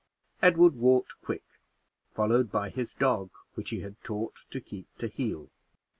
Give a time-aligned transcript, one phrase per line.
[0.41, 1.43] Edward walked quick,
[2.11, 5.51] followed by his dog, which he had taught to keep to heel.